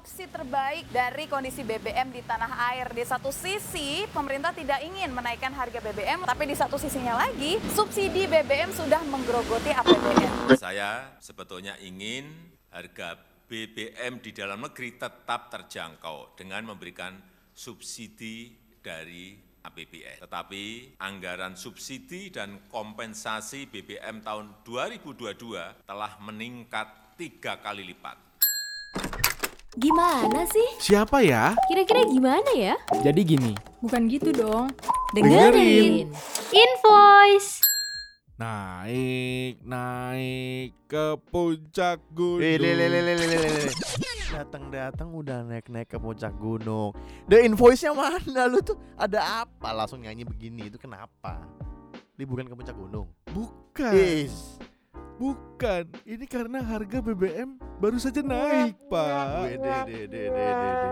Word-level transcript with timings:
opsi 0.00 0.24
terbaik 0.32 0.88
dari 0.88 1.28
kondisi 1.28 1.60
BBM 1.60 2.08
di 2.08 2.24
tanah 2.24 2.72
air. 2.72 2.88
Di 2.88 3.04
satu 3.04 3.28
sisi, 3.28 4.08
pemerintah 4.08 4.48
tidak 4.48 4.80
ingin 4.80 5.12
menaikkan 5.12 5.52
harga 5.52 5.76
BBM, 5.76 6.24
tapi 6.24 6.48
di 6.48 6.56
satu 6.56 6.80
sisinya 6.80 7.20
lagi, 7.20 7.60
subsidi 7.76 8.24
BBM 8.24 8.72
sudah 8.72 9.04
menggerogoti 9.04 9.68
APBN. 9.68 10.56
Saya 10.56 11.20
sebetulnya 11.20 11.76
ingin 11.84 12.32
harga 12.72 13.20
BBM 13.44 14.24
di 14.24 14.32
dalam 14.32 14.64
negeri 14.64 14.96
tetap 14.96 15.52
terjangkau 15.52 16.32
dengan 16.32 16.72
memberikan 16.72 17.20
subsidi 17.52 18.56
dari 18.80 19.36
APBN. 19.60 20.24
Tetapi 20.24 20.96
anggaran 20.96 21.60
subsidi 21.60 22.32
dan 22.32 22.72
kompensasi 22.72 23.68
BBM 23.68 24.24
tahun 24.24 24.64
2022 24.64 25.84
telah 25.84 26.12
meningkat 26.24 26.88
tiga 27.20 27.60
kali 27.60 27.84
lipat. 27.84 28.29
Gimana 29.78 30.42
sih? 30.50 30.68
Siapa 30.82 31.22
ya? 31.22 31.54
Kira-kira 31.70 32.02
gimana 32.10 32.50
ya? 32.58 32.74
Jadi 33.06 33.22
gini, 33.22 33.52
Bukan 33.78 34.10
gitu 34.10 34.34
dong. 34.34 34.66
Dengerin. 35.14 36.10
Invoice. 36.50 37.62
naik, 38.34 39.62
naik 39.62 40.74
ke 40.90 41.14
puncak 41.30 42.02
gunung. 42.10 42.42
Datang-datang 44.34 45.14
udah 45.14 45.46
naik-naik 45.46 45.86
ke 45.86 46.02
puncak 46.02 46.34
gunung. 46.34 46.90
The 47.30 47.46
invoice-nya 47.46 47.94
mana 47.94 48.50
lu 48.50 48.58
tuh? 48.66 48.74
Ada 48.98 49.46
apa? 49.46 49.70
Langsung 49.70 50.02
nyanyi 50.02 50.26
begini 50.26 50.66
itu 50.66 50.82
kenapa? 50.82 51.46
Liburan 52.18 52.50
ke 52.50 52.58
puncak 52.58 52.74
gunung. 52.74 53.06
Bukan, 53.30 53.94
Is. 53.94 54.58
Bukan. 55.20 55.84
Ini 56.08 56.24
karena 56.24 56.64
harga 56.64 57.04
BBM 57.04 57.60
baru 57.76 58.00
saja 58.00 58.24
naik, 58.24 58.80
Pak. 58.88 59.44
Wede, 59.44 59.60
de, 59.60 59.76
de, 59.84 60.00
de, 60.08 60.22
de, 60.32 60.42
de. 60.56 60.88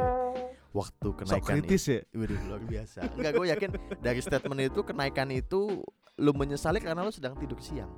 Waktu 0.68 1.08
Sok 1.08 1.24
kenaikan 1.24 1.64
kritis 1.64 1.84
ya? 1.88 2.00
Waduh, 2.12 2.36
luar 2.44 2.62
biasa. 2.68 3.08
Enggak, 3.16 3.32
gue 3.40 3.46
yakin 3.56 3.70
dari 4.04 4.20
statement 4.20 4.60
itu 4.68 4.80
kenaikan 4.84 5.32
itu 5.32 5.80
lu 6.20 6.32
menyesali 6.36 6.84
karena 6.84 7.00
lu 7.00 7.08
sedang 7.08 7.32
tidur 7.40 7.56
siang. 7.64 7.88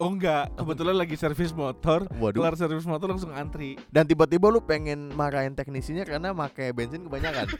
Oh 0.00 0.08
enggak, 0.10 0.50
kebetulan 0.58 0.96
lagi 0.98 1.14
servis 1.14 1.54
motor. 1.54 2.10
Waduh. 2.18 2.42
Kelar 2.42 2.58
servis 2.58 2.88
motor 2.88 3.14
langsung 3.14 3.30
antri. 3.30 3.78
Dan 3.94 4.10
tiba-tiba 4.10 4.50
lu 4.50 4.58
pengen 4.58 5.14
marahin 5.14 5.54
teknisinya 5.54 6.02
karena 6.02 6.34
pakai 6.34 6.74
bensin 6.74 7.06
kebanyakan. 7.06 7.46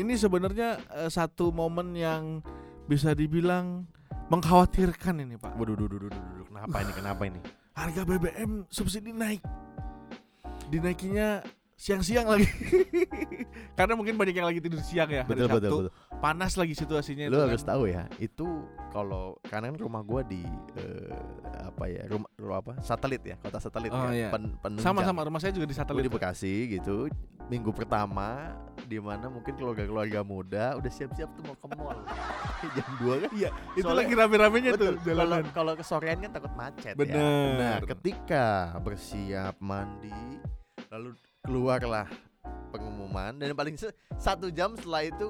Ini 0.00 0.14
sebenarnya 0.18 0.82
eh, 1.00 1.10
satu 1.10 1.54
momen 1.54 1.96
yang 1.96 2.44
bisa 2.84 3.16
dibilang 3.16 3.88
mengkhawatirkan 4.34 5.14
ini, 5.22 5.38
Pak. 5.38 5.54
Waduh, 5.54 5.78
duh, 5.78 5.86
duh, 5.86 5.98
duh, 6.02 6.10
duh, 6.10 6.46
kenapa 6.50 6.76
ini? 6.82 6.92
Kenapa 6.98 7.22
ini? 7.30 7.40
Harga 7.78 8.02
BBM 8.02 8.66
subsidi 8.66 9.14
naik. 9.14 9.42
Dinaikinya 10.70 11.42
siang-siang 11.74 12.26
lagi. 12.26 12.46
Karena 13.78 13.94
mungkin 13.94 14.14
banyak 14.14 14.34
yang 14.34 14.46
lagi 14.46 14.58
tidur 14.58 14.78
siang 14.78 15.08
ya 15.08 15.22
hari 15.22 15.34
Betul, 15.34 15.48
Sabtu. 15.48 15.58
betul, 15.58 15.78
betul. 15.84 15.92
Panas 16.16 16.52
lagi 16.54 16.72
situasinya 16.72 17.24
Lu 17.26 17.34
itu 17.34 17.40
harus 17.44 17.60
kan. 17.60 17.70
tahu 17.74 17.82
ya, 17.86 18.02
itu 18.16 18.46
kalau 18.88 19.36
karena 19.42 19.68
kan 19.68 19.76
rumah 19.76 20.00
gua 20.00 20.22
di 20.22 20.40
eh, 20.78 21.12
apa 21.60 21.84
ya, 21.84 22.06
rumah, 22.06 22.30
rumah 22.34 22.58
apa? 22.60 22.72
Satelit 22.80 23.20
ya, 23.20 23.36
kota 23.36 23.58
satelit 23.58 23.90
Oh, 23.90 24.08
ya. 24.08 24.14
iya. 24.14 24.28
Pen- 24.30 24.54
penunjang. 24.56 24.86
Sama-sama 24.86 25.20
rumah 25.22 25.38
saya 25.38 25.50
juga 25.50 25.66
di 25.66 25.74
Gua 25.74 25.80
satelit. 25.82 26.02
di 26.02 26.12
Bekasi 26.12 26.54
gitu. 26.72 27.10
Minggu 27.44 27.76
pertama 27.76 28.56
di 28.88 28.96
mana 28.96 29.28
mungkin 29.28 29.52
keluarga-keluarga 29.52 30.24
muda 30.24 30.80
udah 30.80 30.88
siap-siap 30.88 31.28
tuh 31.36 31.42
mau 31.44 31.52
ke 31.54 31.66
mall. 31.76 31.98
Jam 32.78 32.88
2 32.96 33.20
kan? 33.20 33.30
Iya, 33.34 33.50
itu 33.74 33.84
Soalnya- 33.84 33.98
lagi 34.00 34.12
rame-ramenya 34.16 34.70
tuh 34.78 34.92
jalanan. 35.02 35.44
kalau 35.52 35.76
kesorean 35.76 36.22
kan 36.22 36.30
takut 36.32 36.52
macet 36.56 36.94
ya. 36.94 36.96
Bener. 36.96 37.52
Nah, 37.58 37.76
ketika 37.84 38.46
bersiap 38.80 39.60
mandi 39.60 40.14
lalu 40.88 41.12
keluarlah 41.44 42.08
pengumuman 42.72 43.36
dan 43.36 43.52
paling 43.52 43.76
satu 44.16 44.48
jam 44.48 44.72
setelah 44.74 45.04
itu 45.04 45.26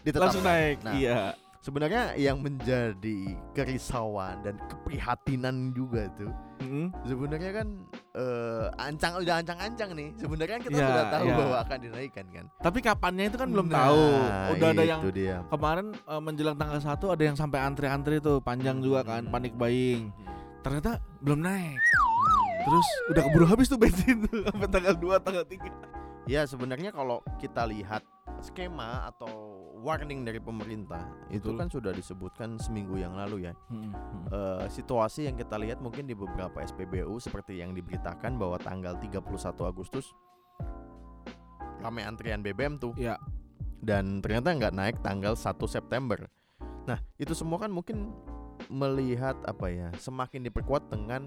ditetapkan. 0.00 0.30
Langsung 0.30 0.46
naik. 0.46 0.76
Nah, 0.80 0.94
iya. 0.94 1.20
Sebenarnya 1.58 2.14
yang 2.14 2.38
menjadi 2.38 3.34
kerisauan 3.50 4.38
dan 4.46 4.54
keprihatinan 4.70 5.74
juga 5.74 6.06
tuh 6.14 6.30
Mm-mm. 6.62 6.94
sebenarnya 7.02 7.50
kan 7.50 7.66
eh, 8.14 8.66
ancang 8.78 9.18
udah 9.18 9.42
ancang-ancang 9.42 9.90
nih. 9.92 10.14
Sebenarnya 10.14 10.54
kan 10.56 10.62
kita 10.62 10.78
Iya, 10.78 10.86
sudah 10.86 11.04
tahu 11.10 11.26
iya. 11.26 11.34
bahwa 11.34 11.56
akan 11.58 11.78
dinaikkan 11.82 12.26
kan. 12.30 12.44
Tapi 12.62 12.78
kapannya 12.78 13.24
itu 13.26 13.36
kan 13.36 13.48
belum 13.50 13.66
Nah, 13.66 13.76
tahu. 13.82 14.04
Udah 14.54 14.68
ada 14.70 14.84
yang 14.86 15.00
itu 15.02 15.10
dia. 15.10 15.36
kemarin 15.50 15.86
eh, 15.90 16.22
menjelang 16.22 16.54
tanggal 16.54 16.78
1 16.78 16.86
ada 17.10 17.22
yang 17.26 17.34
sampai 17.34 17.58
antri-antri 17.58 18.22
tuh 18.22 18.38
panjang 18.38 18.78
juga 18.78 19.02
kan, 19.02 19.26
Hmm. 19.26 19.34
panik 19.34 19.58
buying. 19.58 20.14
Ternyata 20.62 21.02
belum 21.18 21.42
naik. 21.42 21.82
Terus 22.66 22.86
udah 23.14 23.22
keburu 23.30 23.46
habis 23.46 23.70
tuh 23.70 23.78
bensin 23.78 24.26
tuh 24.26 24.42
sampai 24.50 24.66
tanggal 24.66 24.94
2, 24.98 25.22
tanggal 25.22 25.44
3. 25.46 26.26
Ya 26.26 26.42
sebenarnya 26.42 26.90
kalau 26.90 27.22
kita 27.38 27.62
lihat 27.70 28.02
skema 28.42 29.06
atau 29.06 29.62
warning 29.78 30.26
dari 30.26 30.42
pemerintah 30.42 31.06
itu 31.30 31.54
Betul. 31.54 31.58
kan 31.62 31.68
sudah 31.70 31.92
disebutkan 31.94 32.58
seminggu 32.58 32.98
yang 32.98 33.14
lalu 33.14 33.46
ya. 33.46 33.54
Eh, 34.34 34.66
situasi 34.66 35.30
yang 35.30 35.38
kita 35.38 35.54
lihat 35.54 35.78
mungkin 35.78 36.10
di 36.10 36.18
beberapa 36.18 36.58
SPBU 36.66 37.14
seperti 37.22 37.62
yang 37.62 37.70
diberitakan 37.70 38.34
bahwa 38.34 38.58
tanggal 38.58 38.98
31 38.98 39.22
Agustus 39.62 40.10
ramai 41.78 42.02
antrian 42.02 42.42
BBM 42.42 42.82
tuh 42.82 42.96
Ya, 42.98 43.20
dan 43.78 44.18
ternyata 44.18 44.50
nggak 44.50 44.74
naik 44.74 44.96
tanggal 45.06 45.38
1 45.38 45.54
September. 45.70 46.26
Nah 46.90 46.98
itu 47.22 47.30
semua 47.30 47.62
kan 47.62 47.70
mungkin 47.70 48.10
melihat 48.66 49.38
apa 49.46 49.70
ya 49.70 49.88
semakin 49.94 50.42
diperkuat 50.50 50.90
dengan 50.90 51.22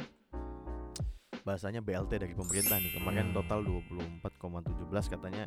bahasanya 1.44 1.79
BLT 1.83 2.19
dari 2.19 2.35
pemerintah 2.35 2.77
nih 2.79 2.95
kemarin 2.95 3.31
Hmm. 3.31 3.35
total 3.35 3.59
24,17 3.63 5.07
katanya 5.11 5.45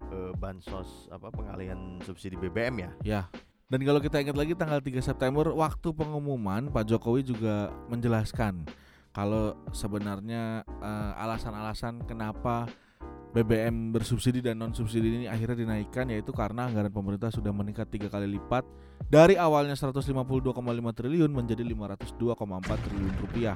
eh, 0.00 0.32
bansos 0.34 1.12
apa 1.12 1.28
pengalihan 1.28 2.00
subsidi 2.02 2.36
BBM 2.40 2.74
ya. 2.80 2.90
ya. 3.04 3.22
Dan 3.70 3.86
kalau 3.86 4.02
kita 4.02 4.18
ingat 4.18 4.34
lagi 4.34 4.58
tanggal 4.58 4.82
3 4.82 4.98
September 4.98 5.52
waktu 5.54 5.88
pengumuman 5.94 6.72
Pak 6.72 6.88
Jokowi 6.90 7.22
juga 7.22 7.70
menjelaskan 7.86 8.66
kalau 9.12 9.54
sebenarnya 9.70 10.64
eh, 10.66 11.12
alasan-alasan 11.20 12.02
kenapa 12.08 12.66
BBM 13.30 13.94
bersubsidi 13.94 14.42
dan 14.42 14.58
non 14.58 14.74
subsidi 14.74 15.22
ini 15.22 15.26
akhirnya 15.30 15.62
dinaikkan 15.62 16.10
yaitu 16.10 16.34
karena 16.34 16.66
anggaran 16.66 16.90
pemerintah 16.90 17.30
sudah 17.30 17.54
meningkat 17.54 17.86
tiga 17.86 18.10
kali 18.10 18.26
lipat 18.26 18.66
dari 19.06 19.38
awalnya 19.38 19.78
152,5 19.78 20.50
triliun 20.98 21.30
menjadi 21.30 21.62
502,4 21.62 22.84
triliun 22.90 23.14
rupiah. 23.22 23.54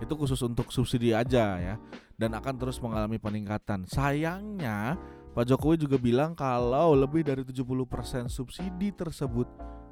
Itu 0.00 0.14
khusus 0.16 0.40
untuk 0.40 0.70
subsidi 0.72 1.12
aja 1.12 1.58
ya 1.58 1.74
dan 2.16 2.38
akan 2.38 2.54
terus 2.54 2.78
mengalami 2.78 3.18
peningkatan. 3.18 3.82
Sayangnya 3.90 4.94
Pak 5.32 5.48
Jokowi 5.48 5.80
juga 5.80 5.96
bilang 5.96 6.36
kalau 6.36 6.94
lebih 6.94 7.24
dari 7.26 7.42
70% 7.42 8.28
subsidi 8.28 8.92
tersebut 8.92 9.48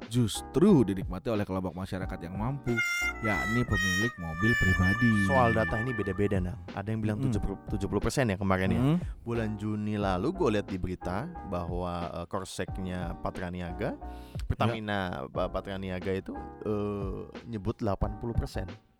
justru 0.09 0.81
dinikmati 0.81 1.29
oleh 1.29 1.45
kelompok 1.45 1.77
masyarakat 1.77 2.19
yang 2.25 2.33
mampu, 2.37 2.73
yakni 3.21 3.61
pemilik 3.61 4.13
mobil 4.17 4.51
pribadi. 4.57 5.11
Soal 5.29 5.53
data 5.53 5.77
ini 5.77 5.93
beda-beda 5.93 6.37
nah. 6.41 6.57
Ada 6.73 6.93
yang 6.93 7.01
bilang 7.05 7.17
Hmm. 7.21 7.33
70 7.33 7.77
70% 7.77 8.33
ya 8.33 8.37
kemarin 8.37 8.69
ya. 8.69 8.81
Hmm, 8.81 8.97
Bulan 9.21 9.57
Juni 9.61 9.97
lalu 9.97 10.33
gue 10.33 10.49
lihat 10.57 10.67
di 10.69 10.77
berita 10.77 11.25
bahwa 11.49 12.09
eh, 12.21 12.25
korseknya 12.29 13.17
Patraniaga, 13.21 13.97
Pertamina 14.45 15.25
Pak 15.29 15.47
Patraniaga 15.53 16.11
itu 16.13 16.33
eh, 16.65 17.19
nyebut 17.49 17.81
80%. 17.81 18.90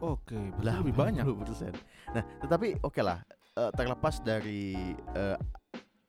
Oke, 0.00 0.36
berarti 0.56 0.80
lebih 0.80 0.94
banyak. 0.94 1.24
80%. 1.24 1.76
Nah, 2.10 2.24
tetapi 2.40 2.80
oke 2.80 3.00
lah 3.00 3.20
eh, 3.52 3.70
terlepas 3.74 4.14
dari 4.20 4.72
eh, 5.12 5.36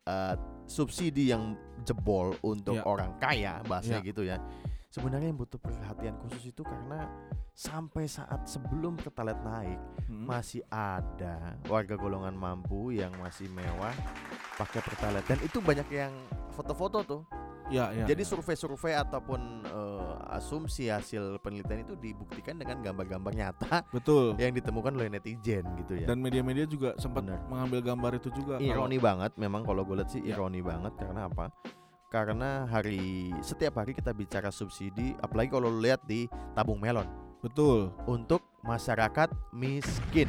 eh, 0.06 0.36
subsidi 0.66 1.30
yang 1.30 1.54
jebol 1.82 2.32
untuk 2.42 2.78
Ya. 2.78 2.84
orang 2.86 3.18
kaya 3.18 3.60
bahasanya 3.66 4.00
Ya. 4.00 4.08
gitu 4.08 4.22
ya. 4.24 4.38
Sebenarnya 4.88 5.32
yang 5.32 5.40
butuh 5.40 5.56
perhatian 5.56 6.20
khusus 6.20 6.52
itu 6.52 6.64
karena 6.64 7.08
sampai 7.52 8.08
saat 8.08 8.44
sebelum 8.44 8.96
pertalite 8.96 9.40
naik 9.40 9.80
Hmm. 10.08 10.28
masih 10.28 10.64
ada 10.68 11.56
warga 11.68 11.96
golongan 11.96 12.36
mampu 12.36 12.92
yang 12.92 13.12
masih 13.18 13.48
mewah 13.48 13.92
pakai 14.56 14.80
pertalite 14.80 15.28
dan 15.28 15.40
itu 15.42 15.60
banyak 15.60 15.88
yang 15.90 16.12
foto-foto 16.52 17.00
tuh. 17.04 17.22
Ya, 17.72 17.88
ya. 17.92 18.04
Jadi 18.04 18.24
ya. 18.24 18.30
survei-survei 18.30 18.94
ataupun 18.94 19.40
eh, 19.64 20.01
asumsi 20.32 20.88
hasil 20.88 21.38
penelitian 21.40 21.84
itu 21.84 21.94
dibuktikan 21.94 22.56
dengan 22.56 22.80
gambar-gambar 22.80 23.32
nyata 23.32 23.84
betul. 23.92 24.34
yang 24.42 24.56
ditemukan 24.56 24.96
oleh 24.96 25.12
netizen 25.12 25.68
gitu 25.78 26.00
ya. 26.00 26.08
Dan 26.08 26.24
media-media 26.24 26.64
juga 26.64 26.96
sempat 26.96 27.28
Benar. 27.28 27.44
mengambil 27.46 27.80
gambar 27.84 28.12
itu 28.18 28.32
juga. 28.32 28.56
kalau- 28.56 28.66
ironi 28.66 28.98
banget 28.98 29.32
memang 29.36 29.62
kalau 29.62 29.84
gue 29.84 30.00
lihat 30.00 30.10
sih 30.10 30.24
Ya. 30.24 30.34
ironi 30.34 30.64
banget 30.64 30.96
karena 30.96 31.28
apa? 31.28 31.52
Karena 32.08 32.68
hari 32.68 33.32
setiap 33.40 33.80
hari 33.80 33.92
kita 33.92 34.12
bicara 34.12 34.52
subsidi, 34.52 35.16
apalagi 35.20 35.48
kalau 35.48 35.72
lihat 35.72 36.04
di 36.04 36.28
tabung 36.52 36.76
melon 36.76 37.08
Betul. 37.40 37.92
untuk 38.04 38.44
masyarakat 38.64 39.32
miskin. 39.52 40.28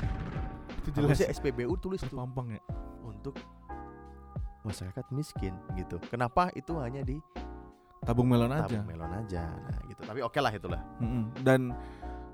Itu 0.82 0.94
jelas. 0.94 1.18
Harusnya 1.18 1.28
SPBU 1.30 1.74
tulis 1.78 1.98
tuh 1.98 2.10
Terpampang 2.10 2.54
ya. 2.54 2.62
untuk 3.02 3.34
masyarakat 4.62 5.04
miskin 5.10 5.50
gitu. 5.74 5.98
Kenapa 6.06 6.54
itu 6.54 6.78
hanya 6.78 7.02
di 7.02 7.18
Tabung 8.02 8.26
melon 8.26 8.50
aja. 8.50 8.66
tabung 8.66 8.86
melon 8.86 9.12
aja? 9.14 9.42
Nah 9.46 9.78
gitu. 9.86 10.00
Tapi 10.02 10.20
oke 10.26 10.38
lah 10.42 10.52
itulah. 10.52 10.80
Mm-mm. 10.98 11.24
Dan 11.42 11.70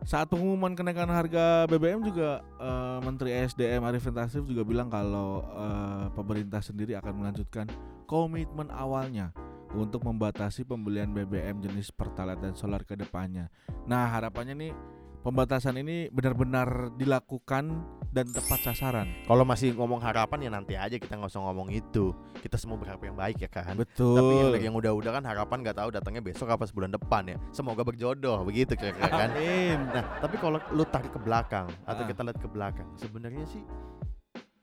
saat 0.06 0.30
pengumuman 0.30 0.72
kenaikan 0.72 1.10
harga 1.10 1.68
BBM 1.68 2.00
juga 2.06 2.40
eh, 2.56 2.98
Menteri 3.04 3.34
SDM 3.34 3.82
Arifin 3.84 4.14
Tasrif 4.14 4.48
juga 4.48 4.64
bilang 4.64 4.88
kalau 4.88 5.44
eh, 5.44 6.06
pemerintah 6.16 6.64
sendiri 6.64 6.96
akan 6.96 7.12
melanjutkan 7.20 7.68
komitmen 8.08 8.72
awalnya 8.72 9.34
untuk 9.76 10.00
membatasi 10.08 10.64
pembelian 10.64 11.12
BBM 11.12 11.60
jenis 11.60 11.92
Pertalite 11.92 12.40
dan 12.40 12.56
solar 12.56 12.80
ke 12.88 12.96
depannya. 12.96 13.52
Nah, 13.84 14.08
harapannya 14.08 14.56
nih 14.56 14.72
pembatasan 15.20 15.76
ini 15.76 16.08
benar-benar 16.08 16.96
dilakukan 16.96 17.84
dan 18.08 18.24
tepat 18.32 18.64
sasaran. 18.64 19.08
Kalau 19.28 19.44
masih 19.44 19.76
ngomong 19.76 20.00
harapan 20.00 20.48
ya 20.48 20.50
nanti 20.50 20.74
aja 20.74 20.96
kita 20.96 21.14
nggak 21.14 21.28
usah 21.28 21.44
ngomong 21.44 21.68
itu. 21.68 22.16
Kita 22.40 22.56
semua 22.56 22.80
berharap 22.80 23.04
yang 23.04 23.16
baik 23.16 23.44
ya 23.44 23.50
kan. 23.52 23.76
Betul. 23.76 24.16
Tapi 24.56 24.64
yang 24.64 24.76
udah-udah 24.76 25.12
kan 25.20 25.24
harapan 25.28 25.56
nggak 25.60 25.76
tahu 25.76 25.88
datangnya 25.92 26.22
besok 26.24 26.48
apa 26.48 26.64
sebulan 26.64 26.88
depan 26.96 27.28
ya. 27.28 27.36
Semoga 27.52 27.84
berjodoh 27.84 28.40
begitu 28.48 28.72
kira-kira 28.74 29.08
kan. 29.12 29.28
Amin. 29.36 29.78
Nah, 29.92 30.04
tapi 30.24 30.40
kalau 30.40 30.56
lu 30.72 30.84
tarik 30.88 31.12
ke 31.12 31.20
belakang 31.20 31.68
atau 31.84 32.02
Ah. 32.04 32.08
kita 32.08 32.20
lihat 32.24 32.38
ke 32.40 32.48
belakang, 32.48 32.88
sebenarnya 32.96 33.44
sih 33.44 33.60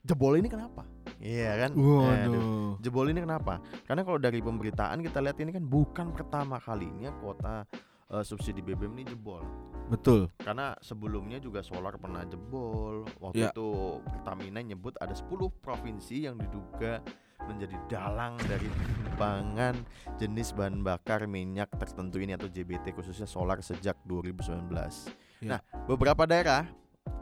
jebol 0.02 0.38
ini 0.38 0.46
kenapa? 0.50 0.82
Iya 1.16 1.66
kan? 1.66 1.70
Aduh. 1.72 2.02
Waduh. 2.02 2.70
Jebol 2.82 3.08
ini 3.10 3.24
kenapa? 3.24 3.62
Karena 3.86 4.02
kalau 4.04 4.18
dari 4.20 4.38
pemberitaan 4.42 5.00
kita 5.00 5.18
lihat 5.22 5.38
ini 5.40 5.50
kan 5.54 5.64
bukan 5.64 6.12
pertama 6.12 6.58
kalinya 6.58 7.10
kuota 7.22 7.64
eh, 8.08 8.22
subsidi 8.22 8.60
BBM 8.60 8.92
ini 8.96 9.04
jebol. 9.08 9.42
Betul. 9.86 10.30
Karena 10.38 10.74
sebelumnya 10.82 11.38
juga 11.38 11.62
solar 11.62 11.94
pernah 11.96 12.26
jebol. 12.26 13.06
Waktu 13.22 13.38
Ya. 13.38 13.50
itu 13.50 13.98
Pertamina 14.02 14.58
nyebut 14.58 14.98
ada 14.98 15.14
10 15.14 15.50
provinsi 15.62 16.26
yang 16.26 16.34
diduga 16.34 16.98
menjadi 17.46 17.78
dalang 17.86 18.34
dari 18.50 18.66
pengembangan 18.66 19.78
jenis 20.18 20.50
bahan 20.50 20.82
bakar 20.82 21.30
minyak 21.30 21.70
tertentu 21.78 22.18
ini 22.18 22.34
atau 22.34 22.50
JBT 22.50 22.90
khususnya 22.90 23.30
solar 23.30 23.62
sejak 23.62 23.94
2019. 24.02 25.06
Ya. 25.38 25.54
Nah, 25.54 25.60
beberapa 25.86 26.26
daerah 26.26 26.66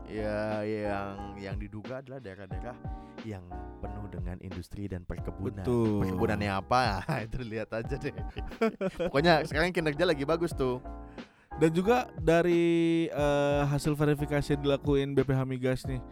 ya 0.09 0.63
yang 0.65 1.39
yang 1.41 1.57
diduga 1.57 2.01
adalah 2.05 2.21
daerah-daerah 2.21 2.77
yang 3.25 3.45
penuh 3.81 4.07
dengan 4.13 4.37
industri 4.45 4.87
dan 4.87 5.03
perkebunan. 5.09 5.65
Betul. 5.65 6.05
Perkebunannya 6.05 6.53
apa? 6.53 7.03
itu 7.27 7.41
lihat 7.43 7.73
aja 7.73 7.97
deh. 7.97 8.15
Pokoknya 9.11 9.43
sekarang 9.49 9.73
kinerja 9.73 10.05
lagi 10.05 10.25
bagus 10.29 10.53
tuh. 10.53 10.79
Dan 11.55 11.71
juga 11.71 12.11
dari 12.19 13.07
eh, 13.07 13.63
hasil 13.71 13.95
verifikasi 13.95 14.59
yang 14.59 14.63
dilakuin 14.67 15.15
BPH 15.15 15.41
Migas 15.47 15.87
nih 15.87 16.03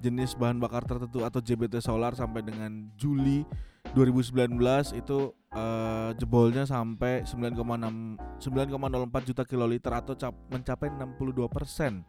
jenis 0.00 0.36
bahan 0.36 0.58
bakar 0.60 0.84
tertentu 0.84 1.24
atau 1.24 1.40
JBT 1.40 1.80
solar 1.80 2.12
sampai 2.16 2.44
dengan 2.44 2.88
Juli 2.96 3.44
2019 3.92 4.56
itu 4.96 5.18
eh, 5.52 6.10
jebolnya 6.16 6.64
sampai 6.64 7.24
9,6 7.28 8.40
9,04 8.40 9.28
juta 9.28 9.42
kiloliter 9.44 9.92
atau 9.92 10.14
cap- 10.16 10.40
mencapai 10.48 10.88
62 10.88 11.48
persen. 11.52 12.04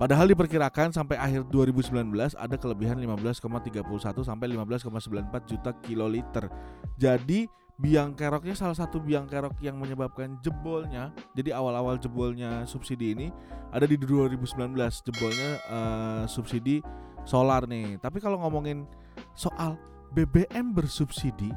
Padahal 0.00 0.32
diperkirakan 0.32 0.96
sampai 0.96 1.20
akhir 1.20 1.52
2019 1.52 2.08
ada 2.32 2.56
kelebihan 2.56 2.96
15,31 2.96 3.84
sampai 4.24 4.46
15,94 4.56 5.50
juta 5.50 5.70
kiloliter. 5.84 6.48
Jadi 6.96 7.44
biang 7.80 8.12
keroknya 8.12 8.52
salah 8.52 8.76
satu 8.76 9.00
biang 9.00 9.24
kerok 9.24 9.56
yang 9.64 9.80
menyebabkan 9.80 10.36
jebolnya 10.44 11.16
jadi 11.32 11.56
awal-awal 11.56 11.96
jebolnya 11.96 12.68
subsidi 12.68 13.16
ini 13.16 13.32
ada 13.72 13.88
di 13.88 13.96
2019 13.96 14.76
jebolnya 15.08 15.50
eh, 15.68 16.24
subsidi 16.28 16.84
solar 17.24 17.64
nih. 17.64 17.96
Tapi 18.00 18.20
kalau 18.20 18.40
ngomongin 18.40 18.84
soal 19.32 19.80
BBM 20.12 20.76
bersubsidi 20.76 21.52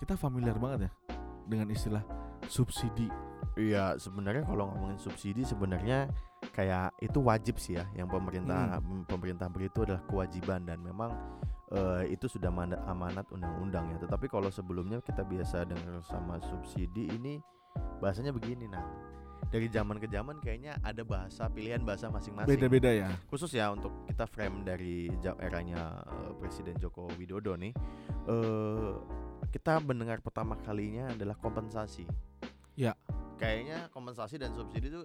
kita 0.00 0.16
familiar 0.16 0.56
banget 0.60 0.88
ya 0.88 0.92
dengan 1.46 1.68
istilah 1.70 2.04
subsidi. 2.48 3.08
Iya, 3.52 4.00
sebenarnya 4.00 4.48
kalau 4.48 4.72
ngomongin 4.72 4.96
subsidi 4.96 5.44
sebenarnya 5.44 6.08
kayak 6.50 6.90
itu 6.98 7.22
wajib 7.22 7.56
sih 7.56 7.78
ya 7.78 7.86
yang 7.94 8.10
pemerintah 8.10 8.82
Hmm. 8.82 9.06
pemerintah 9.06 9.46
beri 9.46 9.70
itu 9.70 9.86
adalah 9.86 10.02
kewajiban 10.04 10.66
dan 10.66 10.82
memang 10.82 11.14
eh, 11.72 12.12
itu 12.12 12.28
sudah 12.28 12.52
mandat 12.52 12.84
amanat 12.84 13.24
undang-undang 13.32 13.88
ya. 13.88 13.96
Tetapi 14.02 14.28
kalau 14.28 14.52
sebelumnya 14.52 15.00
kita 15.00 15.24
biasa 15.24 15.64
dengar 15.64 16.04
sama 16.04 16.36
subsidi 16.42 17.08
ini 17.08 17.40
bahasanya 18.02 18.34
begini 18.34 18.68
nah. 18.68 18.84
Dari 19.48 19.68
zaman 19.68 20.00
ke 20.00 20.08
zaman 20.08 20.40
kayaknya 20.40 20.76
ada 20.80 21.00
bahasa 21.04 21.44
pilihan 21.48 21.80
bahasa 21.84 22.08
masing-masing. 22.08 22.56
beda-beda 22.56 22.88
ya 22.88 23.10
Khusus 23.28 23.52
ya 23.52 23.68
untuk 23.68 23.92
kita 24.04 24.24
frame 24.24 24.64
dari 24.64 25.08
eranya 25.40 26.00
eh, 26.04 26.32
Presiden 26.36 26.76
Joko 26.76 27.08
Widodo 27.16 27.56
nih. 27.56 27.72
eh 28.28 28.92
kita 29.48 29.80
mendengar 29.84 30.20
pertama 30.24 30.56
kalinya 30.60 31.12
adalah 31.12 31.36
kompensasi. 31.36 32.04
Ya. 32.76 32.96
Kayaknya 33.36 33.88
kompensasi 33.92 34.40
dan 34.40 34.52
subsidi 34.56 34.88
itu 34.88 35.02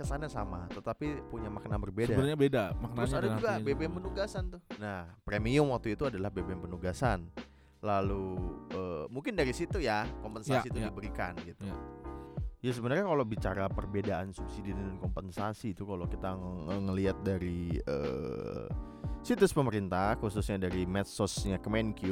kesannya 0.00 0.26
sama, 0.26 0.64
tetapi 0.66 1.28
punya 1.28 1.46
makna 1.46 1.76
berbeda. 1.76 2.08
sebenarnya 2.08 2.38
beda 2.38 2.64
maknanya 2.74 2.96
Terus 2.96 3.12
ada 3.12 3.28
juga 3.30 3.48
artinya 3.52 3.66
BBM 3.68 3.92
penugasan 3.94 4.42
tuh. 4.48 4.60
Nah, 4.76 5.00
premium 5.20 5.68
waktu 5.68 5.92
itu 5.92 6.04
adalah 6.04 6.28
BBM 6.28 6.60
penugasan. 6.62 7.28
Lalu 7.80 8.24
eh, 8.70 9.04
mungkin 9.08 9.32
dari 9.34 9.52
situ 9.52 9.76
ya 9.78 10.08
kompensasi 10.20 10.56
Ya, 10.56 10.64
itu 10.66 10.78
ya. 10.78 10.88
diberikan 10.88 11.32
gitu. 11.40 11.64
Ya. 11.64 11.76
Ya 12.60 12.72
sebenarnya 12.72 13.04
kalau 13.04 13.24
bicara 13.24 13.64
perbedaan 13.68 14.32
subsidi 14.32 14.72
dan 14.72 14.96
kompensasi 14.96 15.72
itu 15.72 15.84
kalau 15.84 16.04
kita 16.04 16.32
ng- 16.32 16.88
ngelihat 16.88 17.20
dari 17.20 17.76
eh, 17.78 18.66
situs 19.20 19.52
pemerintah 19.52 20.16
khususnya 20.16 20.60
dari 20.60 20.84
medsosnya 20.84 21.56
Kemenq, 21.56 22.04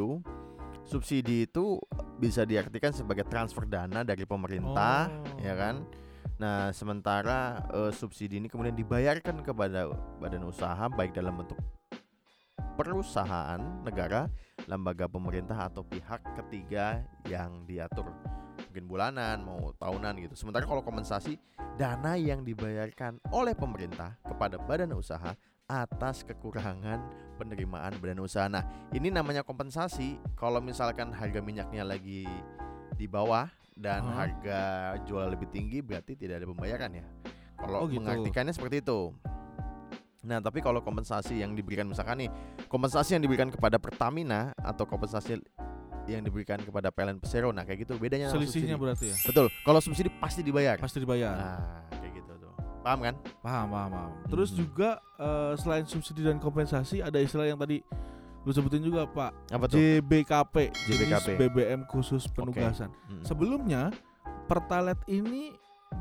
subsidi 0.84 1.44
itu 1.44 1.76
bisa 2.16 2.44
diartikan 2.44 2.90
sebagai 2.90 3.24
transfer 3.24 3.64
dana 3.64 4.00
dari 4.00 4.24
pemerintah, 4.24 5.12
Oh. 5.12 5.36
ya 5.38 5.52
kan? 5.52 5.84
Nah, 6.38 6.70
sementara 6.70 7.66
eh, 7.74 7.90
subsidi 7.90 8.38
ini 8.38 8.46
kemudian 8.46 8.74
dibayarkan 8.78 9.42
kepada 9.42 9.90
badan 10.22 10.46
usaha 10.46 10.86
baik 10.86 11.10
dalam 11.10 11.34
bentuk 11.34 11.58
perusahaan 12.78 13.58
negara, 13.82 14.30
lembaga 14.70 15.10
pemerintah 15.10 15.66
atau 15.66 15.82
pihak 15.82 16.22
ketiga 16.38 17.02
yang 17.26 17.66
diatur 17.66 18.06
mungkin 18.70 18.86
bulanan 18.86 19.42
mau 19.42 19.74
tahunan 19.74 20.14
gitu. 20.22 20.38
Sementara 20.38 20.62
kalau 20.62 20.86
kompensasi 20.86 21.34
dana 21.74 22.14
yang 22.14 22.46
dibayarkan 22.46 23.18
oleh 23.34 23.58
pemerintah 23.58 24.14
kepada 24.22 24.62
badan 24.62 24.94
usaha 24.94 25.34
atas 25.66 26.22
kekurangan 26.22 27.02
penerimaan 27.34 27.98
badan 27.98 28.22
usaha. 28.22 28.46
Nah, 28.46 28.62
ini 28.94 29.10
namanya 29.10 29.42
kompensasi 29.42 30.22
kalau 30.38 30.62
misalkan 30.62 31.10
harga 31.10 31.42
minyaknya 31.42 31.82
lagi 31.82 32.30
di 32.94 33.06
bawah 33.10 33.50
dan 33.78 34.02
Hah? 34.02 34.26
harga 34.26 34.60
jual 35.06 35.30
lebih 35.30 35.46
tinggi 35.48 35.78
berarti 35.78 36.12
tidak 36.12 36.42
ada 36.42 36.46
pembayaran 36.46 36.90
ya. 36.92 37.04
Kalau 37.54 37.78
Oh, 37.78 37.86
gitu. 37.86 37.98
mengartikannya 37.98 38.50
seperti 38.50 38.82
itu. 38.82 39.14
Nah, 40.20 40.42
tapi 40.42 40.58
kalau 40.58 40.82
kompensasi 40.82 41.38
yang 41.38 41.54
diberikan 41.54 41.86
misalkan 41.86 42.18
nih, 42.18 42.30
kompensasi 42.66 43.14
yang 43.14 43.22
diberikan 43.22 43.48
kepada 43.48 43.78
Pertamina 43.78 44.50
atau 44.58 44.82
kompensasi 44.82 45.38
yang 46.04 46.20
diberikan 46.20 46.58
kepada 46.58 46.88
PLN 46.88 47.20
Persero, 47.20 47.52
nah 47.52 47.62
kayak 47.62 47.84
gitu 47.84 47.94
bedanya 47.96 48.32
selisihnya 48.32 48.74
berarti 48.74 49.12
ya 49.12 49.16
Betul. 49.22 49.46
Kalau 49.60 49.78
subsidi 49.78 50.08
pasti 50.10 50.40
dibayar. 50.40 50.74
pasti 50.74 50.98
dibayar 50.98 51.36
Nah, 51.36 51.58
kayak 51.94 52.12
gitu 52.16 52.32
tuh. 52.34 52.52
Paham 52.80 52.98
kan? 53.00 53.14
paham 53.38 53.66
paham 53.68 53.90
paham 53.92 54.10
terus 54.26 54.50
Mhm. 54.50 54.56
juga 54.56 54.90
eh, 55.18 55.52
selain 55.54 55.84
subsidi 55.84 56.24
dan 56.24 56.40
kompensasi 56.40 56.98
ada 56.98 57.20
istilah 57.20 57.44
yang 57.44 57.60
tadi 57.60 57.84
lu 58.42 58.50
sebutin 58.50 58.80
juga 58.80 59.04
pak 59.04 59.34
Apa 59.50 59.66
tuh? 59.66 59.76
JBKP, 59.76 60.70
jenis 60.72 61.08
JBKP. 61.10 61.28
BBM 61.38 61.80
khusus 61.86 62.24
penugasan. 62.26 62.88
Mm. 63.08 63.22
Sebelumnya 63.22 63.82
Pertalite 64.46 65.04
ini 65.06 65.52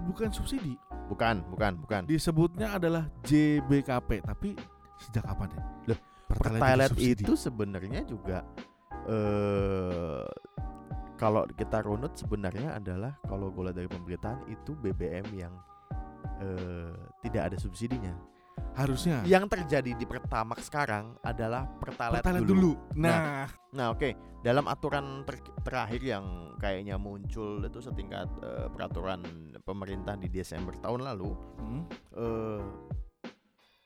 bukan 0.08 0.32
subsidi, 0.32 0.80
Bukan, 1.08 1.44
bukan, 1.52 1.76
bukan. 1.80 2.02
disebutnya 2.08 2.76
adalah 2.76 3.08
JBKP. 3.24 4.24
Tapi 4.24 4.56
sejak 4.98 5.24
kapan 5.24 5.52
ya? 5.52 5.64
Loh, 5.92 6.00
Pertalite, 6.28 6.60
Pertalite 6.60 6.88
disubsidi? 6.96 7.24
itu 7.24 7.34
sebenarnya 7.36 8.02
juga 8.04 8.38
eh 9.08 10.28
kalau 11.18 11.44
kita 11.50 11.82
runut 11.82 12.14
sebenarnya 12.14 12.78
adalah 12.78 13.18
kalau 13.26 13.50
gue 13.50 13.66
lihat 13.66 13.76
dari 13.76 13.90
pemberitaan 13.90 14.46
itu 14.48 14.72
BBM 14.78 15.26
yang 15.34 15.54
eh 16.40 16.94
tidak 17.26 17.52
ada 17.52 17.58
subsidinya. 17.58 18.14
Harusnya 18.78 19.26
Yang 19.26 19.58
terjadi 19.58 19.92
di 19.98 20.06
Pertamax 20.06 20.70
sekarang 20.70 21.18
adalah 21.26 21.66
Pertalite, 21.82 22.22
Pertalite 22.22 22.46
dulu. 22.46 22.78
dulu. 22.78 22.94
Nah, 22.94 23.50
Nah, 23.74 23.90
oke. 23.90 24.14
Dalam 24.46 24.70
aturan 24.70 25.26
ter- 25.26 25.42
terakhir 25.66 26.02
yang 26.02 26.56
kayaknya 26.62 26.96
muncul 26.96 27.60
itu 27.60 27.80
setingkat 27.82 28.30
eh, 28.40 28.70
peraturan 28.70 29.26
pemerintah 29.66 30.14
di 30.16 30.30
Desember 30.30 30.78
tahun 30.78 31.04
lalu, 31.04 31.34
hmm, 31.58 31.84
eh 32.16 32.62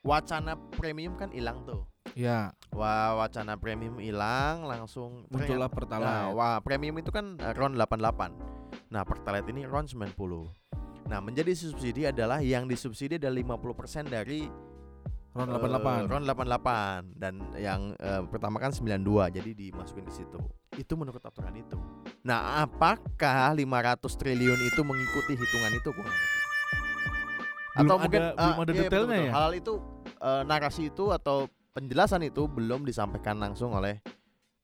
wacana 0.02 0.58
premium 0.76 1.14
kan 1.14 1.30
hilang 1.30 1.62
tuh. 1.62 1.86
ya 2.12 2.52
Wah, 2.74 3.16
wacana 3.16 3.56
premium 3.56 3.96
hilang 3.96 4.64
langsung 4.64 5.24
muncullah 5.28 5.68
Pertalite. 5.72 6.08
Nah, 6.08 6.24
wah, 6.32 6.56
premium 6.60 6.96
itu 7.00 7.08
kan 7.08 7.36
eh, 7.40 7.52
RON 7.56 7.72
88. 7.72 8.32
Nah, 8.92 9.02
Pertalite 9.08 9.48
ini 9.52 9.64
RON 9.64 9.88
90. 9.88 10.12
Nah, 11.06 11.18
menjadi 11.20 11.52
subsidi 11.52 12.06
adalah 12.06 12.40
yang 12.40 12.64
disubsidi 12.64 13.18
adalah 13.18 13.36
50% 13.36 14.08
dari 14.08 14.46
Ron 15.32 15.48
eh, 15.48 15.56
88. 15.56 16.12
RON 16.12 16.22
88 16.28 17.16
dan 17.16 17.34
yang 17.56 17.96
eh, 17.96 18.20
pertama 18.28 18.60
kan 18.60 18.68
92 18.68 19.00
jadi 19.32 19.50
dimasukin 19.50 20.04
ke 20.04 20.12
situ. 20.12 20.38
Itu 20.76 20.96
menurut 20.96 21.20
aturan 21.20 21.56
itu. 21.56 21.76
Nah, 22.22 22.64
apakah 22.64 23.52
500 23.52 23.64
triliun 24.12 24.60
itu 24.60 24.80
mengikuti 24.84 25.32
hitungan 25.34 25.72
itu 25.72 25.88
gua 25.90 26.04
ngerti. 26.04 26.30
atau 27.72 27.96
Belum 27.96 28.00
mungkin 28.04 28.20
ada- 28.20 28.34
belum 28.36 28.52
ah, 28.52 28.60
ada 28.60 28.72
iya, 28.72 28.80
detailnya 28.84 28.92
betul-betul. 28.92 29.24
ya? 29.24 29.32
Hal 29.32 29.50
itu 29.56 29.72
eh, 30.20 30.42
narasi 30.44 30.82
itu 30.92 31.04
atau 31.08 31.36
penjelasan 31.72 32.20
itu 32.20 32.42
belum 32.44 32.84
disampaikan 32.84 33.40
langsung 33.40 33.72
oleh 33.72 34.04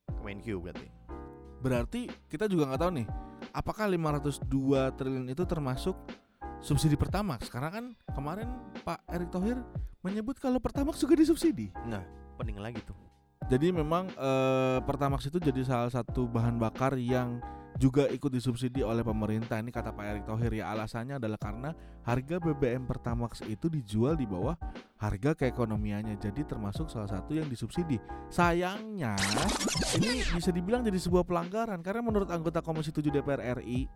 Kemenkyu 0.08 0.60
berarti. 0.60 0.88
Berarti 1.58 2.00
kita 2.28 2.44
juga 2.44 2.68
nggak 2.68 2.80
tahu 2.84 2.92
nih, 3.00 3.06
apakah 3.50 3.88
502 3.88 4.44
triliun 4.92 5.26
itu 5.32 5.42
termasuk 5.48 5.96
subsidi 6.60 6.94
Pertamax? 6.98 7.48
Karena 7.50 7.70
kan 7.70 7.84
kemarin 8.14 8.48
Pak 8.82 9.04
Erick 9.10 9.30
Thohir 9.30 9.58
menyebut 10.02 10.38
kalau 10.38 10.58
Pertamax 10.62 10.98
juga 11.02 11.18
disubsidi. 11.18 11.70
Nah, 11.86 12.02
pening 12.38 12.58
lagi 12.58 12.82
tuh. 12.82 12.96
Jadi 13.48 13.72
memang 13.72 14.10
eh, 14.12 14.78
Pertamax 14.84 15.30
itu 15.30 15.40
jadi 15.40 15.64
salah 15.64 15.88
satu 15.88 16.28
bahan 16.28 16.60
bakar 16.60 16.98
yang 17.00 17.40
juga 17.78 18.10
ikut 18.10 18.28
disubsidi 18.28 18.82
oleh 18.82 19.06
pemerintah. 19.06 19.62
Ini 19.62 19.70
kata 19.70 19.94
Pak 19.94 20.04
Erick 20.04 20.24
Thohir 20.26 20.50
ya 20.50 20.74
alasannya 20.74 21.22
adalah 21.22 21.38
karena 21.38 21.70
harga 22.02 22.36
BBM 22.42 22.90
Pertamax 22.90 23.46
itu 23.46 23.70
dijual 23.70 24.18
di 24.18 24.26
bawah 24.26 24.58
harga 24.98 25.38
keekonomiannya. 25.38 26.18
Jadi 26.18 26.42
termasuk 26.42 26.90
salah 26.90 27.06
satu 27.06 27.38
yang 27.38 27.46
disubsidi. 27.46 28.02
Sayangnya 28.28 29.14
ini 29.94 30.26
bisa 30.34 30.50
dibilang 30.50 30.82
jadi 30.82 30.98
sebuah 30.98 31.22
pelanggaran 31.22 31.78
karena 31.80 32.02
menurut 32.02 32.28
anggota 32.34 32.58
Komisi 32.60 32.90
7 32.90 33.14
DPR 33.14 33.62
RI 33.62 33.86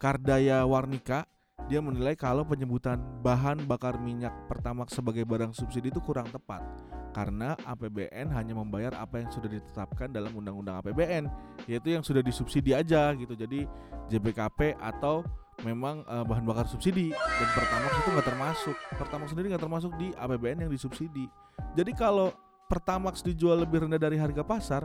Kardaya 0.00 0.64
Warnika 0.64 1.28
dia 1.66 1.82
menilai 1.82 2.14
kalau 2.14 2.46
penyebutan 2.46 3.02
bahan 3.20 3.66
bakar 3.66 3.98
minyak 3.98 4.32
Pertamax 4.46 4.94
sebagai 4.94 5.26
barang 5.26 5.52
subsidi 5.52 5.90
itu 5.90 6.00
kurang 6.00 6.30
tepat 6.30 6.64
karena 7.12 7.58
APBN 7.66 8.30
hanya 8.30 8.54
membayar 8.54 8.94
apa 8.94 9.18
yang 9.18 9.30
sudah 9.34 9.50
ditetapkan 9.50 10.14
dalam 10.14 10.30
undang-undang 10.38 10.78
APBN 10.78 11.26
yaitu 11.66 11.98
yang 11.98 12.06
sudah 12.06 12.22
disubsidi 12.22 12.72
aja 12.72 13.10
gitu. 13.18 13.34
Jadi 13.34 13.66
JBKP 14.08 14.78
atau 14.78 15.26
memang 15.66 16.06
eh, 16.06 16.24
bahan 16.24 16.46
bakar 16.46 16.70
subsidi 16.70 17.10
dan 17.10 17.48
Pertamax 17.52 17.92
itu 17.98 18.08
nggak 18.14 18.28
termasuk. 18.28 18.76
Pertamax 18.94 19.26
sendiri 19.34 19.46
nggak 19.52 19.64
termasuk 19.66 19.92
di 19.98 20.14
APBN 20.14 20.68
yang 20.68 20.72
disubsidi. 20.72 21.26
Jadi 21.74 21.92
kalau 21.92 22.32
Pertamax 22.68 23.20
dijual 23.24 23.64
lebih 23.64 23.84
rendah 23.84 24.00
dari 24.00 24.20
harga 24.20 24.44
pasar 24.44 24.84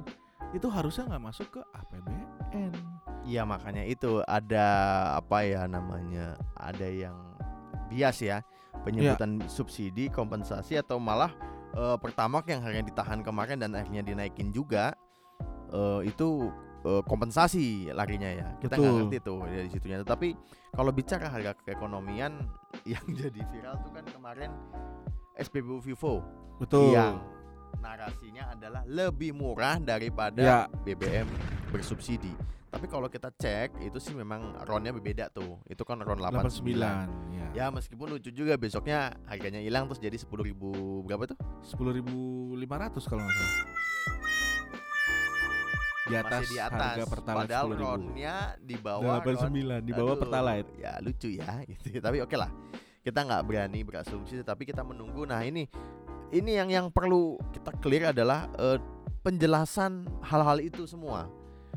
itu 0.56 0.68
harusnya 0.68 1.08
nggak 1.10 1.24
masuk 1.24 1.48
ke 1.60 1.62
APBN 1.76 2.93
Iya 3.24 3.48
makanya 3.48 3.88
itu 3.88 4.20
ada 4.28 4.68
apa 5.16 5.48
ya 5.48 5.64
namanya 5.64 6.36
ada 6.60 6.88
yang 6.88 7.16
bias 7.88 8.20
ya 8.20 8.44
penyebutan 8.84 9.40
subsidi 9.48 10.12
kompensasi 10.12 10.76
atau 10.76 11.00
malah 11.00 11.32
eh, 11.72 11.98
pertamax 12.04 12.44
yang 12.52 12.62
harganya 12.62 12.92
ditahan 12.92 13.24
kemarin 13.24 13.64
dan 13.64 13.72
akhirnya 13.80 14.04
dinaikin 14.04 14.52
juga 14.52 14.92
eh, 15.72 16.02
itu 16.04 16.52
eh, 16.84 17.04
kompensasi 17.08 17.96
larinya 17.96 18.28
ya. 18.28 18.48
Kita 18.60 18.76
nggak 18.76 18.94
ngerti 19.08 19.18
tuh 19.24 19.40
dari 19.48 19.70
situnya. 19.72 20.04
Tapi 20.04 20.36
kalau 20.76 20.92
bicara 20.92 21.32
harga 21.32 21.56
keekonomian 21.64 22.44
yang 22.92 23.06
jadi 23.08 23.40
viral 23.56 23.80
tuh 23.80 23.92
kan 23.96 24.06
kemarin 24.12 24.52
SPBU 25.40 25.82
Vivo 25.82 26.22
betul. 26.60 26.94
yang 26.94 27.24
narasinya 27.80 28.52
adalah 28.52 28.82
lebih 28.84 29.32
murah 29.32 29.80
daripada 29.80 30.42
ya 30.42 30.60
BBM 30.84 31.26
bersubsidi. 31.70 32.32
Tapi 32.68 32.90
kalau 32.90 33.06
kita 33.06 33.30
cek 33.30 33.86
itu 33.86 34.02
sih 34.02 34.18
memang 34.18 34.58
ronnya 34.66 34.90
berbeda 34.90 35.30
tuh. 35.30 35.62
Itu 35.70 35.86
kan 35.86 36.02
ron 36.02 36.18
89 36.18 36.74
89. 36.74 36.74
ya 37.30 37.46
Ya 37.54 37.66
meskipun 37.70 38.10
lucu 38.10 38.34
juga 38.34 38.58
besoknya 38.58 39.14
harganya 39.30 39.62
hilang 39.62 39.86
terus 39.86 40.02
jadi 40.02 40.18
10.000 40.18 40.58
berapa 41.06 41.30
tuh? 41.30 41.38
10.500 41.62 42.58
kalau 43.06 43.22
nggak 43.22 43.36
salah 43.38 43.62
di 46.04 46.16
atas, 46.20 46.42
Masih 46.44 46.52
di 46.52 46.60
atas. 46.60 46.82
harga 47.00 47.06
pertalite 47.08 47.40
Padahal 47.48 47.66
10.000 47.70 47.80
ronnya 47.80 48.36
di 48.60 48.76
bawah 48.76 49.16
ron 49.16 49.38
89 49.40 49.88
di 49.88 49.92
bawah 49.96 50.16
pertalite 50.20 50.70
Ya 50.76 50.92
lucu 51.00 51.30
ya 51.32 51.52
gitu. 51.70 52.02
Tapi 52.02 52.18
oke 52.20 52.36
lah. 52.36 52.52
Kita 53.04 53.20
nggak 53.22 53.44
berani 53.44 53.80
berasumsi 53.84 54.40
tapi 54.42 54.64
kita 54.64 54.80
menunggu. 54.80 55.28
Nah, 55.28 55.44
ini 55.44 55.68
ini 56.34 56.58
yang 56.58 56.70
yang 56.74 56.86
perlu 56.90 57.38
kita 57.54 57.72
clear 57.78 58.10
adalah 58.10 58.50
eh, 58.58 58.82
penjelasan 59.22 60.10
hal-hal 60.26 60.60
itu 60.60 60.84
semua. 60.90 61.30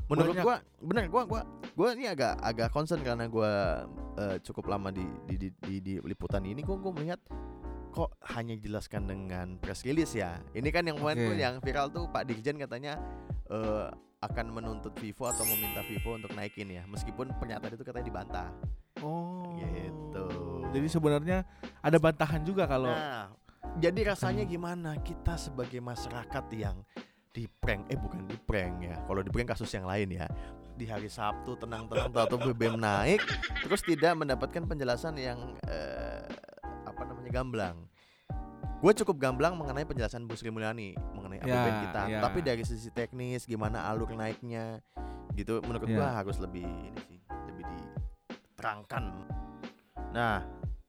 Menurut 0.07 0.39
Banyak. 0.39 0.45
gua 0.47 0.57
benar 0.81 1.05
gua 1.11 1.23
gua 1.27 1.43
gua 1.75 1.89
ini 1.93 2.07
agak 2.09 2.39
agak 2.41 2.69
concern 2.73 3.03
karena 3.05 3.29
gua 3.29 3.85
eh, 4.17 4.37
cukup 4.41 4.73
lama 4.73 4.89
di 4.91 5.05
di, 5.29 5.35
di 5.37 5.49
di 5.61 5.75
di 5.83 5.95
liputan 6.01 6.43
ini 6.43 6.65
gua 6.65 6.79
gua 6.81 6.93
melihat 6.97 7.21
kok 7.93 8.13
hanya 8.37 8.53
dijelaskan 8.61 9.09
dengan 9.09 9.47
press 9.61 9.85
release 9.85 10.17
ya. 10.17 10.41
Ini 10.53 10.69
kan 10.73 10.85
yang 10.89 11.01
kemarin 11.01 11.17
tuh 11.17 11.37
yang 11.37 11.55
viral 11.65 11.89
tuh 11.93 12.09
Pak 12.09 12.29
Dirjen 12.29 12.57
katanya 12.57 12.97
eh, 13.53 13.89
akan 14.17 14.47
menuntut 14.49 14.97
Vivo 14.97 15.29
atau 15.29 15.45
meminta 15.45 15.85
Vivo 15.85 16.17
untuk 16.17 16.33
naikin 16.33 16.73
ya, 16.73 16.83
meskipun 16.89 17.37
pernyataan 17.37 17.77
itu 17.77 17.85
katanya 17.85 18.07
dibantah. 18.09 18.49
oh 19.05 19.37
Gitu. 19.61 20.27
jadi 20.73 20.89
sebenarnya 20.89 21.39
ada 21.85 21.99
bantahan 22.01 22.41
juga 22.45 22.65
kalau 22.65 22.89
Nah, 22.93 23.29
jadi 23.77 24.01
rasanya 24.07 24.43
Hmm. 24.43 24.51
gimana 24.51 24.91
kita 24.99 25.37
sebagai 25.37 25.79
masyarakat 25.79 26.45
yang 26.53 26.81
di 27.31 27.45
prank 27.47 27.85
eh 27.87 27.97
bukan 27.97 28.25
di 28.25 28.37
prank 28.39 28.75
ya. 28.83 28.97
Kalau 29.03 29.21
di 29.21 29.29
prank 29.29 29.49
kasus 29.51 29.69
yang 29.71 29.85
lain 29.85 30.09
ya. 30.11 30.25
Di 30.73 30.85
hari 30.85 31.09
Sabtu 31.09 31.57
tenang-tenang 31.57 32.13
atau 32.13 32.37
BBM 32.37 32.77
naik 32.77 33.21
terus 33.61 33.81
tidak 33.81 34.13
mendapatkan 34.15 34.61
penjelasan 34.63 35.17
yang 35.17 35.37
eh, 35.65 36.25
apa 36.83 37.03
namanya 37.03 37.31
gamblang. 37.31 37.77
Gue 38.77 38.93
cukup 38.95 39.17
gamblang 39.19 39.57
mengenai 39.57 39.85
penjelasan 39.85 40.25
Bu 40.25 40.33
Sri 40.33 40.49
Mulyani 40.49 40.93
mengenai 41.13 41.41
Ya, 41.41 41.49
APBN 41.49 41.77
kita. 41.83 42.01
ya. 42.07 42.21
Tapi 42.21 42.39
dari 42.41 42.63
sisi 42.63 42.89
teknis 42.91 43.45
gimana 43.45 43.89
alur 43.89 44.13
naiknya 44.13 44.85
gitu 45.33 45.61
menurut 45.61 45.85
Ya. 45.87 45.97
gua 45.97 46.09
harus 46.15 46.37
lebih 46.37 46.65
ini 46.65 47.01
sih, 47.03 47.21
lebih 47.47 47.65
diterangkan. 47.67 49.05
Nah, 50.13 50.45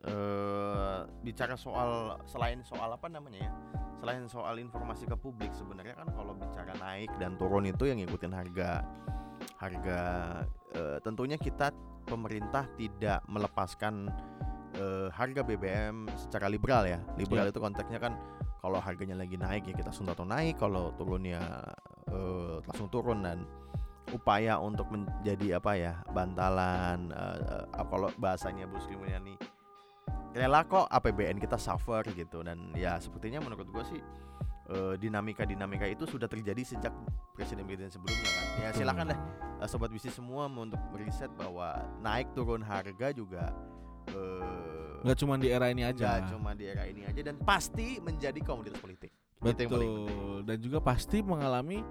eh 0.07 0.99
bicara 1.21 1.59
soal 1.59 2.15
selain 2.23 2.63
soal 2.63 2.89
apa 2.89 3.11
namanya 3.11 3.47
ya? 3.47 3.53
Selain 3.97 4.23
soal 4.29 4.55
informasi 4.61 5.09
ke 5.09 5.17
publik 5.17 5.51
sebenarnya 5.51 5.97
kan 5.97 6.07
kalau 6.13 6.31
bicara 6.37 6.71
naik 6.79 7.09
dan 7.19 7.35
turun 7.35 7.65
itu 7.65 7.89
yang 7.89 7.97
ngikutin 7.99 8.31
harga 8.31 8.85
harga 9.57 9.99
eh, 10.73 10.97
tentunya 11.03 11.35
kita 11.35 11.73
pemerintah 12.07 12.63
tidak 12.79 13.19
melepaskan 13.27 14.07
eh, 14.77 15.09
harga 15.11 15.41
BBM 15.43 16.07
secara 16.15 16.47
liberal 16.47 16.87
ya. 16.87 17.01
Liberal 17.19 17.49
Ya. 17.49 17.51
itu 17.51 17.59
konteksnya 17.59 17.99
kan 17.99 18.15
kalau 18.57 18.79
harganya 18.81 19.17
lagi 19.17 19.35
naik 19.37 19.69
ya 19.69 19.73
kita 19.75 19.89
langsung 19.93 20.07
tahu 20.07 20.25
naik, 20.27 20.55
kalau 20.57 20.93
turunnya 20.95 21.41
eh, 22.07 22.55
langsung 22.63 22.87
turun 22.87 23.25
dan 23.25 23.43
upaya 24.15 24.55
untuk 24.55 24.87
menjadi 24.87 25.59
apa 25.59 25.71
ya 25.75 25.93
bantalan 26.15 27.11
eh, 27.11 27.37
eh, 27.59 27.85
kalau 27.91 28.07
bahasanya 28.21 28.63
Bu 28.69 28.79
Sri 28.79 28.95
Mulyani 28.95 29.35
rela 30.37 30.61
kok 30.69 30.85
APBN 30.93 31.41
kita 31.41 31.57
suffer 31.57 32.05
gitu. 32.13 32.45
Dan 32.45 32.71
ya 32.77 33.01
sepertinya 33.01 33.41
menurut 33.41 33.65
gue 33.73 33.83
sih 33.97 34.01
eh, 34.69 34.95
dinamika-dinamika 35.01 35.89
itu 35.89 36.05
sudah 36.05 36.29
terjadi 36.29 36.61
sejak 36.61 36.93
presiden-presiden 37.33 37.89
sebelumnya 37.89 38.29
kan? 38.29 38.45
Ya 38.61 38.69
silakan 38.77 39.05
deh 39.11 39.19
eh, 39.65 39.67
sobat 39.67 39.89
bisnis 39.89 40.13
semua 40.13 40.45
untuk 40.45 40.79
meriset 40.93 41.33
bahwa 41.33 41.81
naik 42.05 42.29
turun 42.37 42.61
harga 42.61 43.09
juga 43.09 43.49
eh, 44.13 45.01
nggak 45.01 45.17
cuma 45.17 45.37
di 45.37 45.47
era 45.49 45.69
ini 45.73 45.85
aja. 45.85 46.21
nggak 46.21 46.29
cuma 46.33 46.51
di 46.57 46.65
era 46.69 46.83
ini 46.89 47.05
aja 47.05 47.21
dan 47.21 47.37
pasti 47.41 47.97
menjadi 48.01 48.39
komoditas 48.45 48.77
politik. 48.77 49.09
Betul. 49.37 50.41
dan 50.49 50.57
juga 50.57 50.81
pasti 50.81 51.21
mengalami 51.21 51.85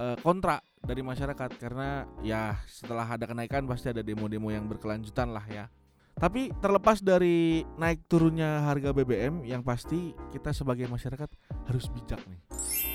eh, 0.00 0.16
kontra 0.20 0.60
dari 0.80 1.04
masyarakat. 1.04 1.50
Karena 1.60 2.08
ya 2.24 2.56
setelah 2.64 3.04
ada 3.04 3.28
kenaikan 3.28 3.68
pasti 3.68 3.92
ada 3.92 4.00
demo-demo 4.00 4.48
yang 4.48 4.64
berkelanjutan 4.64 5.32
lah 5.32 5.44
ya 5.48 5.68
tapi 6.20 6.52
terlepas 6.60 7.00
dari 7.00 7.64
naik 7.80 8.04
turunnya 8.04 8.68
harga 8.68 8.92
BBM 8.92 9.48
yang 9.48 9.64
pasti 9.64 10.12
kita 10.30 10.52
sebagai 10.52 10.84
masyarakat 10.84 11.32
harus 11.64 11.88
bijak 11.88 12.20
nih 12.28 12.40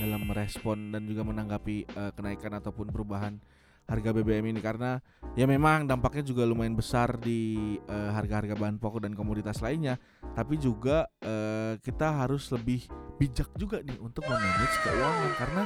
dalam 0.05 0.29
merespon 0.29 0.93
dan 0.93 1.09
juga 1.09 1.25
menanggapi 1.25 1.89
eh, 1.89 2.11
kenaikan 2.13 2.53
ataupun 2.61 2.93
perubahan 2.93 3.41
harga 3.85 4.09
BBM 4.13 4.53
ini 4.53 4.61
karena 4.61 4.97
ya 5.37 5.45
memang 5.45 5.85
dampaknya 5.85 6.25
juga 6.25 6.45
lumayan 6.45 6.77
besar 6.77 7.17
di 7.17 7.77
eh, 7.81 8.11
harga-harga 8.13 8.53
bahan 8.53 8.77
pokok 8.77 9.09
dan 9.09 9.17
komoditas 9.17 9.61
lainnya 9.61 9.97
tapi 10.37 10.61
juga 10.61 11.09
eh, 11.21 11.81
kita 11.81 12.25
harus 12.25 12.49
lebih 12.53 12.85
bijak 13.17 13.49
juga 13.57 13.81
nih 13.81 13.97
untuk 14.01 14.25
memanage 14.29 14.77
keuangan 14.85 15.31
karena 15.37 15.63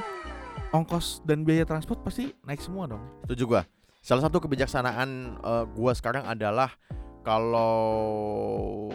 ongkos 0.70 1.20
dan 1.26 1.42
biaya 1.42 1.66
transport 1.66 2.00
pasti 2.06 2.30
naik 2.46 2.62
semua 2.62 2.86
dong. 2.86 3.02
Setuju 3.26 3.44
gua. 3.44 3.62
Salah 4.00 4.24
satu 4.24 4.40
kebijaksanaan 4.40 5.40
eh, 5.40 5.64
gua 5.74 5.92
sekarang 5.96 6.24
adalah 6.28 6.72
kalau 7.20 8.88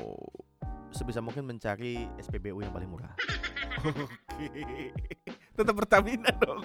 sebisa 0.89 1.19
mungkin 1.19 1.43
mencari 1.45 2.07
SPBU 2.17 2.63
yang 2.63 2.73
paling 2.73 2.89
murah. 2.89 3.11
Oke. 3.85 4.91
Tetap 5.55 5.75
Pertamina 5.75 6.31
dong. 6.39 6.63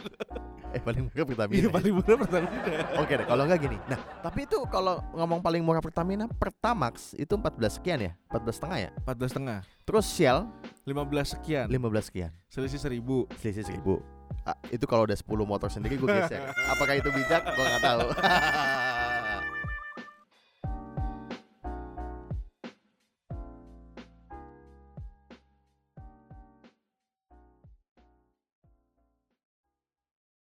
Eh 0.71 0.79
paling 0.83 1.11
murah 1.11 1.27
Pertamina. 1.27 1.59
Iya 1.59 1.67
ya? 1.67 1.71
paling 1.75 1.93
murah 1.95 2.17
Pertamina. 2.19 2.59
Oke 3.03 3.13
deh, 3.19 3.27
kalau 3.27 3.43
enggak 3.47 3.61
gini. 3.67 3.77
Nah, 3.91 4.01
tapi 4.23 4.47
itu 4.47 4.59
kalau 4.71 5.03
ngomong 5.15 5.43
paling 5.43 5.63
murah 5.63 5.83
Pertamina, 5.83 6.27
Pertamax 6.31 7.15
itu 7.19 7.35
14 7.35 7.79
sekian 7.79 7.99
ya? 8.03 8.13
14 8.31 8.57
setengah 8.57 8.79
ya? 8.79 8.91
14 9.03 9.31
setengah, 9.35 9.59
Terus 9.87 10.07
Shell 10.11 10.47
15 10.87 11.35
sekian, 11.39 11.67
15 11.67 12.09
sekian. 12.09 12.31
selisih 12.51 12.79
1000. 12.83 13.27
Selisih 13.39 13.65
1000. 13.79 14.03
Ah, 14.47 14.57
itu 14.71 14.87
kalau 14.87 15.05
udah 15.05 15.19
10 15.19 15.27
motor 15.47 15.69
sendiri 15.69 15.99
gue 15.99 16.07
geser. 16.07 16.41
Apakah 16.73 16.95
itu 16.97 17.11
bijak? 17.11 17.43
Gue 17.45 17.65
nggak 17.67 17.83
tahu. 17.83 18.07